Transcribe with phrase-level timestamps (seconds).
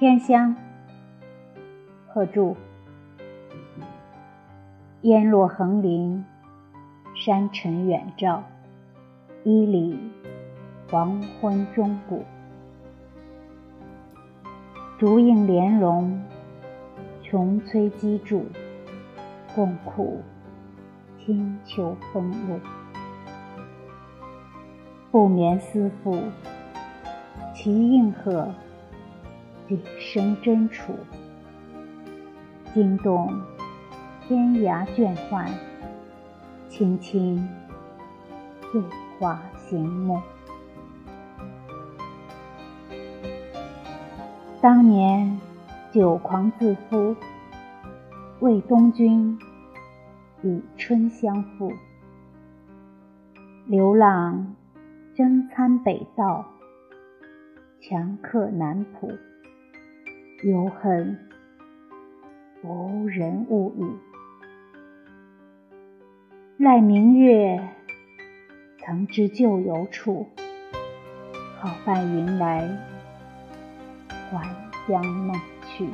[0.00, 0.56] 天香，
[2.08, 2.56] 贺铸。
[5.02, 6.24] 烟落横林，
[7.14, 8.42] 山尘远照，
[9.44, 9.98] 一里
[10.90, 12.24] 黄昏钟鼓。
[14.98, 16.18] 竹影帘笼，
[17.22, 18.46] 琼崔积柱，
[19.54, 20.22] 共苦
[21.18, 22.58] 清秋风露。
[25.10, 26.22] 不眠思妇，
[27.54, 28.48] 其应和，
[29.70, 30.96] 几声真楚。
[32.74, 33.40] 惊动
[34.26, 35.48] 天涯倦唤，
[36.68, 37.48] 轻轻
[38.72, 38.82] 对
[39.16, 40.20] 话行目。
[44.60, 45.40] 当年
[45.92, 47.14] 酒狂自负，
[48.40, 49.38] 为东君
[50.42, 51.72] 与春相负，
[53.66, 54.56] 流浪。
[55.12, 56.46] 征参北道，
[57.78, 59.10] 强客南浦，
[60.42, 61.18] 犹恨
[62.62, 63.84] 无人物语。
[66.56, 67.62] 赖明月，
[68.78, 70.26] 曾知旧游处，
[71.58, 72.66] 好伴云来，
[74.30, 74.48] 还
[74.88, 75.86] 乡梦去。